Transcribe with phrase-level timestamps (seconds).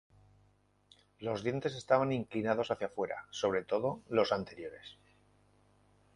[1.19, 4.97] Los dientes estaban inclinados hacia fuera; sobre todo, los anteriores.